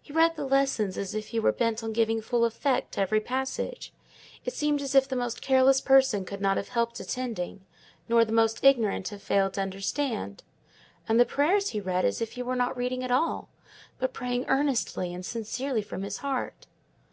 He 0.00 0.12
read 0.12 0.36
the 0.36 0.44
Lessons 0.46 0.96
as 0.96 1.16
if 1.16 1.30
he 1.30 1.40
were 1.40 1.50
bent 1.50 1.82
on 1.82 1.92
giving 1.92 2.22
full 2.22 2.44
effect 2.44 2.92
to 2.92 3.00
every 3.00 3.18
passage; 3.20 3.92
it 4.44 4.52
seemed 4.54 4.80
as 4.80 4.94
if 4.94 5.08
the 5.08 5.16
most 5.16 5.42
careless 5.42 5.80
person 5.80 6.24
could 6.24 6.40
not 6.40 6.56
have 6.56 6.68
helped 6.68 7.00
attending, 7.00 7.66
nor 8.08 8.24
the 8.24 8.30
most 8.30 8.62
ignorant 8.62 9.08
have 9.08 9.20
failed 9.20 9.54
to 9.54 9.60
understand; 9.60 10.44
and 11.08 11.18
the 11.18 11.26
prayers 11.26 11.70
he 11.70 11.80
read 11.80 12.04
as 12.04 12.20
if 12.22 12.34
he 12.34 12.42
were 12.44 12.54
not 12.54 12.76
reading 12.76 13.02
at 13.02 13.10
all, 13.10 13.48
but 13.98 14.12
praying 14.14 14.44
earnestly 14.46 15.12
and 15.12 15.26
sincerely 15.26 15.82
from 15.82 16.02
his 16.02 16.18
own 16.18 16.22
heart." 16.30 16.68